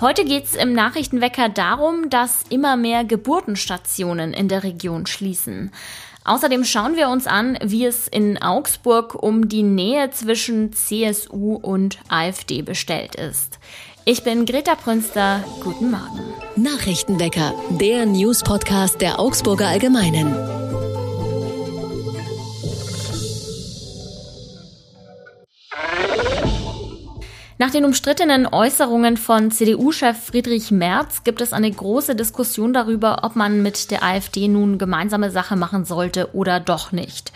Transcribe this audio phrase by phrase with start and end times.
[0.00, 5.72] Heute geht es im Nachrichtenwecker darum, dass immer mehr Geburtenstationen in der Region schließen.
[6.24, 11.98] Außerdem schauen wir uns an, wie es in Augsburg um die Nähe zwischen CSU und
[12.08, 13.58] AfD bestellt ist.
[14.06, 15.44] Ich bin Greta Prünster.
[15.62, 16.32] Guten Morgen.
[16.56, 20.59] Nachrichtenwecker, der News-Podcast der Augsburger Allgemeinen.
[27.60, 33.36] Nach den umstrittenen Äußerungen von CDU-Chef Friedrich Merz gibt es eine große Diskussion darüber, ob
[33.36, 37.32] man mit der AfD nun gemeinsame Sache machen sollte oder doch nicht.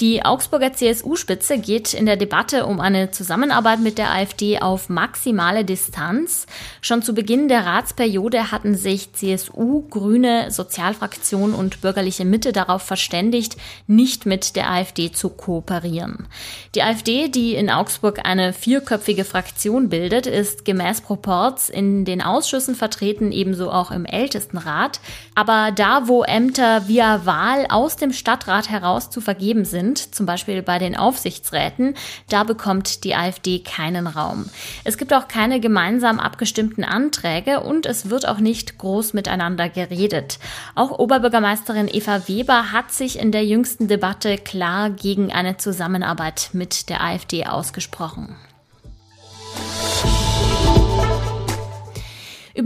[0.00, 5.62] Die Augsburger CSU-Spitze geht in der Debatte um eine Zusammenarbeit mit der AfD auf maximale
[5.62, 6.46] Distanz.
[6.80, 13.58] Schon zu Beginn der Ratsperiode hatten sich CSU, Grüne, Sozialfraktion und bürgerliche Mitte darauf verständigt,
[13.86, 16.28] nicht mit der AfD zu kooperieren.
[16.74, 22.22] Die AfD, die in Augsburg eine vierköpfige Fraktion Fraktion bildet, ist gemäß Proports in den
[22.22, 25.00] Ausschüssen vertreten, ebenso auch im Ältestenrat.
[25.34, 30.62] Aber da, wo Ämter via Wahl aus dem Stadtrat heraus zu vergeben sind, zum Beispiel
[30.62, 31.94] bei den Aufsichtsräten,
[32.28, 34.48] da bekommt die AfD keinen Raum.
[34.84, 40.38] Es gibt auch keine gemeinsam abgestimmten Anträge und es wird auch nicht groß miteinander geredet.
[40.76, 46.88] Auch Oberbürgermeisterin Eva Weber hat sich in der jüngsten Debatte klar gegen eine Zusammenarbeit mit
[46.88, 48.36] der AfD ausgesprochen.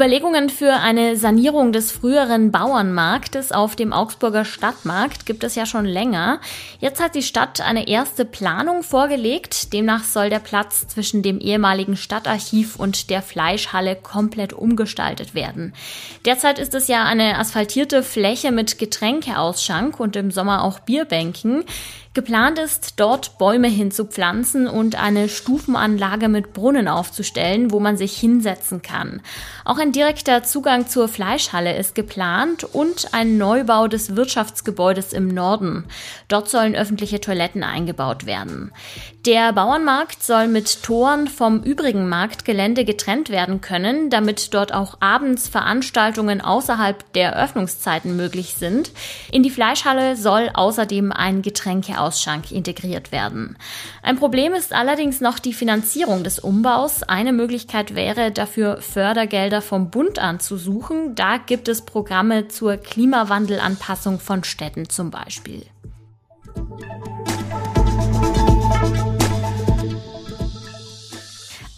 [0.00, 5.84] Überlegungen für eine Sanierung des früheren Bauernmarktes auf dem Augsburger Stadtmarkt gibt es ja schon
[5.84, 6.41] länger.
[6.78, 9.72] Jetzt hat die Stadt eine erste Planung vorgelegt.
[9.72, 15.75] Demnach soll der Platz zwischen dem ehemaligen Stadtarchiv und der Fleischhalle komplett umgestaltet werden.
[16.25, 21.64] Derzeit ist es ja eine asphaltierte Fläche mit Getränkeausschank und im Sommer auch Bierbänken.
[22.12, 28.83] Geplant ist, dort Bäume hinzupflanzen und eine Stufenanlage mit Brunnen aufzustellen, wo man sich hinsetzen
[28.83, 29.22] kann.
[29.64, 35.84] Auch ein direkter Zugang zur Fleischhalle ist geplant und ein Neubau des Wirtschaftsgebäudes im Norden.
[36.26, 38.72] Dort sollen öffentliche Toiletten eingebaut werden.
[39.25, 45.47] Der Bauernmarkt soll mit Toren vom übrigen Marktgelände getrennt werden können, damit dort auch abends
[45.47, 48.91] Veranstaltungen außerhalb der Öffnungszeiten möglich sind.
[49.31, 53.56] In die Fleischhalle soll außerdem ein Getränke Ausschank integriert werden.
[54.03, 57.03] Ein Problem ist allerdings noch die Finanzierung des Umbaus.
[57.03, 61.15] Eine Möglichkeit wäre dafür Fördergelder vom Bund anzusuchen.
[61.15, 65.66] Da gibt es Programme zur Klimawandelanpassung von Städten zum Beispiel.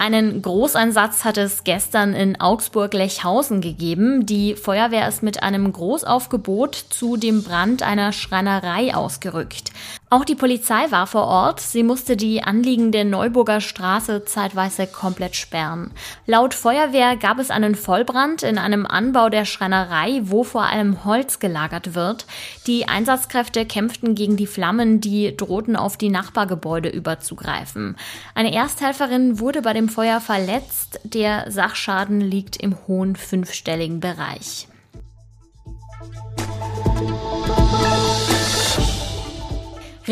[0.02, 4.26] Einen Großeinsatz hat es gestern in Augsburg-Lechhausen gegeben.
[4.26, 9.70] Die Feuerwehr ist mit einem Großaufgebot zu dem Brand einer Schreinerei ausgerückt.
[10.12, 11.60] Auch die Polizei war vor Ort.
[11.60, 15.90] Sie musste die anliegende Neuburger Straße zeitweise komplett sperren.
[16.26, 21.38] Laut Feuerwehr gab es einen Vollbrand in einem Anbau der Schreinerei, wo vor allem Holz
[21.38, 22.26] gelagert wird.
[22.66, 27.96] Die Einsatzkräfte kämpften gegen die Flammen, die drohten auf die Nachbargebäude überzugreifen.
[28.34, 31.00] Eine Ersthelferin wurde bei dem Feuer verletzt.
[31.04, 34.68] Der Sachschaden liegt im hohen fünfstelligen Bereich.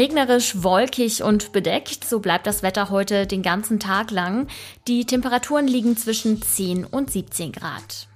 [0.00, 4.46] Regnerisch, wolkig und bedeckt, so bleibt das Wetter heute den ganzen Tag lang.
[4.88, 8.08] Die Temperaturen liegen zwischen 10 und 17 Grad.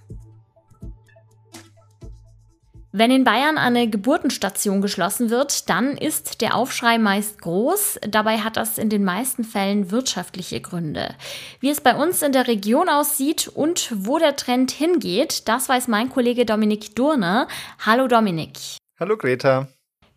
[2.91, 7.99] Wenn in Bayern eine Geburtenstation geschlossen wird, dann ist der Aufschrei meist groß.
[8.09, 11.15] Dabei hat das in den meisten Fällen wirtschaftliche Gründe.
[11.61, 15.89] Wie es bei uns in der Region aussieht und wo der Trend hingeht, das weiß
[15.89, 17.47] mein Kollege Dominik Durner.
[17.85, 18.59] Hallo Dominik.
[18.99, 19.69] Hallo Greta.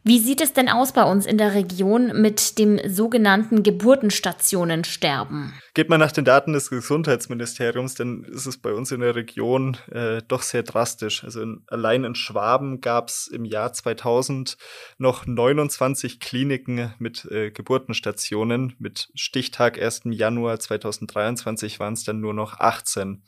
[0.07, 5.51] Wie sieht es denn aus bei uns in der Region mit dem sogenannten Geburtenstationensterben?
[5.73, 9.75] Geht man nach den Daten des Gesundheitsministeriums, dann ist es bei uns in der Region
[9.91, 11.25] äh, doch sehr drastisch.
[11.25, 14.56] Also in, allein in Schwaben gab es im Jahr 2000
[14.97, 18.78] noch 29 Kliniken mit äh, Geburtenstationen.
[18.79, 20.03] Mit Stichtag 1.
[20.06, 23.24] Januar 2023 waren es dann nur noch 18.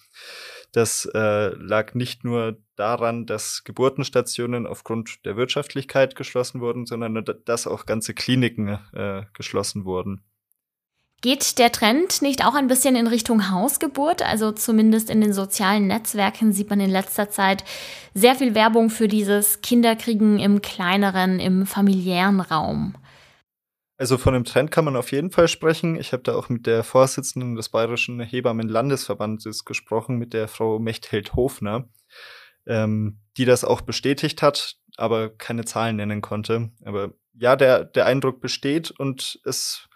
[0.72, 7.68] Das äh, lag nicht nur daran, dass Geburtenstationen aufgrund der Wirtschaftlichkeit geschlossen wurden, sondern dass
[7.68, 10.24] auch ganze Kliniken äh, geschlossen wurden.
[11.22, 14.22] Geht der Trend nicht auch ein bisschen in Richtung Hausgeburt?
[14.22, 17.66] Also zumindest in den sozialen Netzwerken sieht man in letzter Zeit
[18.14, 22.96] sehr viel Werbung für dieses Kinderkriegen im kleineren, im familiären Raum.
[24.00, 25.98] Also von einem Trend kann man auf jeden Fall sprechen.
[25.98, 31.90] Ich habe da auch mit der Vorsitzenden des Bayerischen Hebammen-Landesverbandes gesprochen, mit der Frau Mechthild-Hofner,
[32.66, 36.72] ähm, die das auch bestätigt hat, aber keine Zahlen nennen konnte.
[36.86, 39.90] Aber ja, der, der Eindruck besteht und es,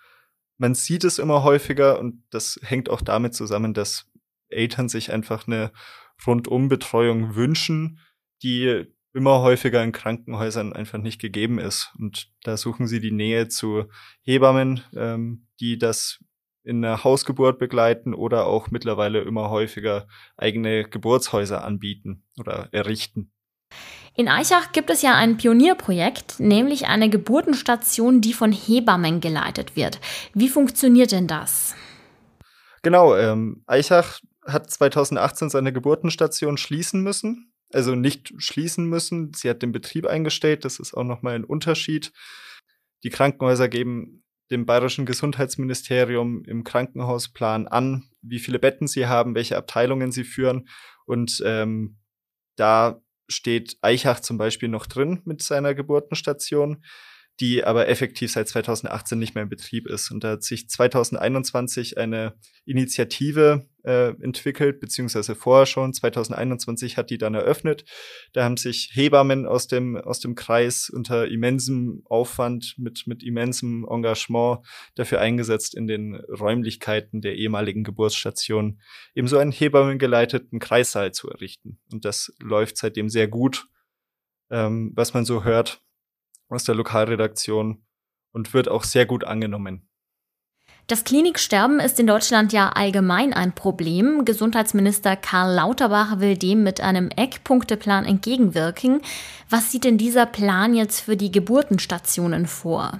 [0.57, 4.11] man sieht es immer häufiger und das hängt auch damit zusammen, dass
[4.49, 5.71] Eltern sich einfach eine
[6.27, 7.99] Rundumbetreuung wünschen,
[8.41, 11.93] die immer häufiger in Krankenhäusern einfach nicht gegeben ist.
[11.97, 13.85] Und da suchen sie die Nähe zu
[14.21, 16.19] Hebammen, ähm, die das
[16.63, 20.07] in einer Hausgeburt begleiten oder auch mittlerweile immer häufiger
[20.37, 23.31] eigene Geburtshäuser anbieten oder errichten.
[24.15, 29.99] In Eichach gibt es ja ein Pionierprojekt, nämlich eine Geburtenstation, die von Hebammen geleitet wird.
[30.33, 31.75] Wie funktioniert denn das?
[32.83, 37.52] Genau, ähm, Eichach hat 2018 seine Geburtenstation schließen müssen.
[37.73, 39.33] Also nicht schließen müssen.
[39.33, 40.65] Sie hat den Betrieb eingestellt.
[40.65, 42.11] Das ist auch nochmal ein Unterschied.
[43.03, 49.57] Die Krankenhäuser geben dem Bayerischen Gesundheitsministerium im Krankenhausplan an, wie viele Betten sie haben, welche
[49.57, 50.69] Abteilungen sie führen.
[51.05, 51.97] Und ähm,
[52.55, 56.83] da steht Eichach zum Beispiel noch drin mit seiner Geburtenstation,
[57.39, 60.11] die aber effektiv seit 2018 nicht mehr in Betrieb ist.
[60.11, 62.35] Und da hat sich 2021 eine
[62.65, 67.85] Initiative äh, entwickelt, beziehungsweise vorher schon, 2021 hat die dann eröffnet.
[68.33, 73.85] Da haben sich Hebammen aus dem, aus dem Kreis unter immensem Aufwand, mit, mit immensem
[73.89, 74.59] Engagement
[74.95, 78.79] dafür eingesetzt, in den Räumlichkeiten der ehemaligen Geburtsstation
[79.15, 81.79] ebenso einen Hebammengeleiteten Kreissaal zu errichten.
[81.91, 83.65] Und das läuft seitdem sehr gut,
[84.51, 85.81] ähm, was man so hört
[86.53, 87.83] aus der Lokalredaktion
[88.31, 89.87] und wird auch sehr gut angenommen.
[90.87, 94.25] Das Kliniksterben ist in Deutschland ja allgemein ein Problem.
[94.25, 99.01] Gesundheitsminister Karl Lauterbach will dem mit einem Eckpunkteplan entgegenwirken.
[99.49, 102.99] Was sieht denn dieser Plan jetzt für die Geburtenstationen vor?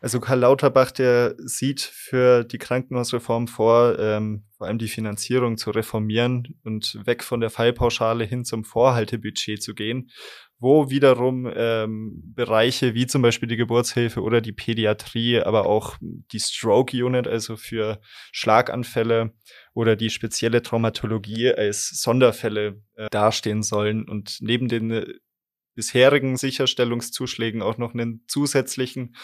[0.00, 5.70] Also Karl Lauterbach, der sieht für die Krankenhausreform vor, ähm, vor allem die Finanzierung zu
[5.70, 10.10] reformieren und weg von der Fallpauschale hin zum Vorhaltebudget zu gehen
[10.60, 16.40] wo wiederum ähm, Bereiche wie zum Beispiel die Geburtshilfe oder die Pädiatrie, aber auch die
[16.40, 18.00] Stroke Unit, also für
[18.32, 19.32] Schlaganfälle
[19.72, 25.06] oder die spezielle Traumatologie als Sonderfälle äh, dastehen sollen und neben den äh,
[25.78, 29.14] bisherigen Sicherstellungszuschlägen auch noch einen zusätzlichen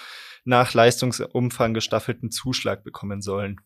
[0.45, 3.61] nach Leistungsumfang gestaffelten Zuschlag bekommen sollen.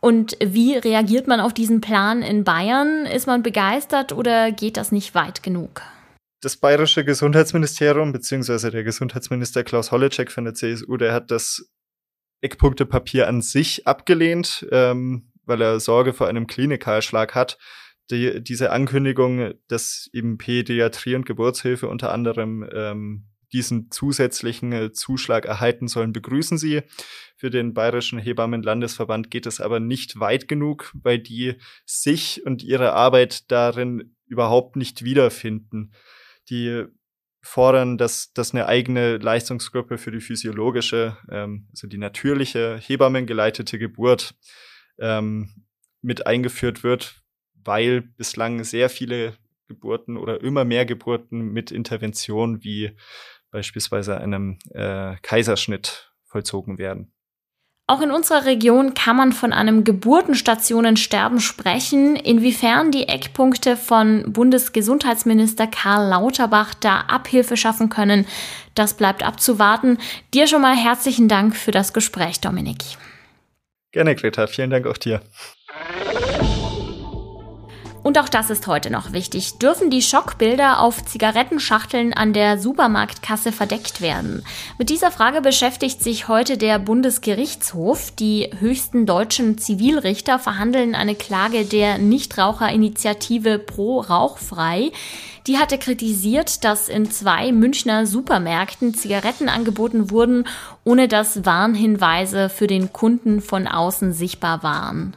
[0.00, 3.04] Und wie reagiert man auf diesen Plan in Bayern?
[3.04, 5.82] Ist man begeistert oder geht das nicht weit genug?
[6.42, 11.70] das bayerische Gesundheitsministerium, beziehungsweise der Gesundheitsminister Klaus Holleczek von der CSU, der hat das
[12.40, 17.58] Eckpunktepapier an sich abgelehnt, ähm, weil er Sorge vor einem Klinikalschlag hat.
[18.10, 25.44] Die, diese Ankündigung, dass eben Pädiatrie und Geburtshilfe unter anderem ähm, diesen zusätzlichen äh, Zuschlag
[25.46, 26.82] erhalten sollen, begrüßen sie.
[27.36, 31.54] Für den Bayerischen Hebammenlandesverband geht es aber nicht weit genug, weil die
[31.84, 35.92] sich und ihre Arbeit darin überhaupt nicht wiederfinden
[36.50, 36.84] die
[37.42, 44.34] fordern, dass, dass eine eigene Leistungsgruppe für die physiologische, ähm, also die natürliche Hebammengeleitete Geburt
[44.98, 45.66] ähm,
[46.02, 47.21] mit eingeführt wird,
[47.64, 49.34] weil bislang sehr viele
[49.68, 52.96] Geburten oder immer mehr Geburten mit Intervention wie
[53.50, 57.12] beispielsweise einem äh, Kaiserschnitt vollzogen werden.
[57.88, 62.16] Auch in unserer Region kann man von einem Geburtenstationensterben sprechen.
[62.16, 68.26] Inwiefern die Eckpunkte von Bundesgesundheitsminister Karl Lauterbach da Abhilfe schaffen können,
[68.74, 69.98] das bleibt abzuwarten.
[70.32, 72.78] Dir schon mal herzlichen Dank für das Gespräch, Dominik.
[73.90, 74.46] Gerne, Greta.
[74.46, 75.20] Vielen Dank auch dir.
[78.02, 79.58] Und auch das ist heute noch wichtig.
[79.58, 84.44] Dürfen die Schockbilder auf Zigarettenschachteln an der Supermarktkasse verdeckt werden?
[84.76, 88.10] Mit dieser Frage beschäftigt sich heute der Bundesgerichtshof.
[88.10, 94.90] Die höchsten deutschen Zivilrichter verhandeln eine Klage der Nichtraucherinitiative Pro Rauchfrei.
[95.46, 100.44] Die hatte kritisiert, dass in zwei Münchner Supermärkten Zigaretten angeboten wurden,
[100.84, 105.14] ohne dass Warnhinweise für den Kunden von außen sichtbar waren.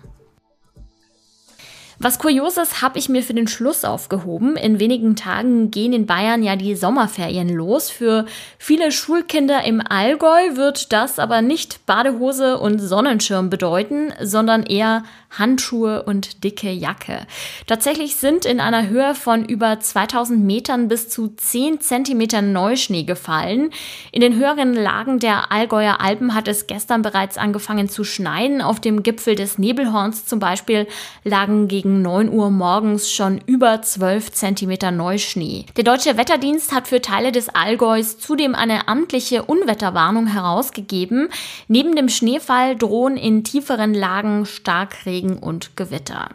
[1.97, 4.57] Was Kurioses habe ich mir für den Schluss aufgehoben.
[4.57, 7.89] In wenigen Tagen gehen in Bayern ja die Sommerferien los.
[7.89, 8.25] Für
[8.57, 15.03] viele Schulkinder im Allgäu wird das aber nicht Badehose und Sonnenschirm bedeuten, sondern eher
[15.37, 17.25] Handschuhe und dicke Jacke.
[17.67, 23.71] Tatsächlich sind in einer Höhe von über 2000 Metern bis zu 10 Zentimetern Neuschnee gefallen.
[24.11, 28.61] In den höheren Lagen der Allgäuer Alpen hat es gestern bereits angefangen zu schneien.
[28.61, 30.87] Auf dem Gipfel des Nebelhorns zum Beispiel
[31.23, 35.65] lagen gegen 9 Uhr morgens schon über 12 Zentimeter Neuschnee.
[35.75, 41.29] Der Deutsche Wetterdienst hat für Teile des Allgäus zudem eine amtliche Unwetterwarnung herausgegeben.
[41.67, 46.29] Neben dem Schneefall drohen in tieferen Lagen Starkregen Regen und Gewitter.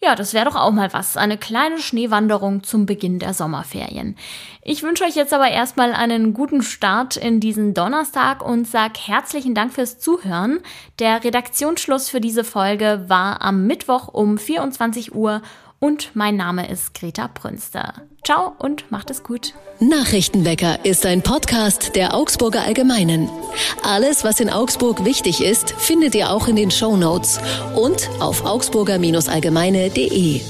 [0.00, 1.16] Ja, das wäre doch auch mal was.
[1.16, 4.16] Eine kleine Schneewanderung zum Beginn der Sommerferien.
[4.62, 9.56] Ich wünsche euch jetzt aber erstmal einen guten Start in diesen Donnerstag und sag herzlichen
[9.56, 10.60] Dank fürs Zuhören.
[11.00, 15.42] Der Redaktionsschluss für diese Folge war am Mittwoch um 24 Uhr
[15.80, 17.94] und mein Name ist Greta Brünster.
[18.24, 19.54] Ciao und macht es gut.
[19.80, 23.28] Nachrichtenwecker ist ein Podcast der Augsburger Allgemeinen.
[23.82, 27.38] Alles, was in Augsburg wichtig ist, findet ihr auch in den Show Notes
[27.76, 30.40] und auf augsburger-allgemeine.de.